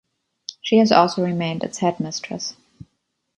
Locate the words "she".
0.63-0.77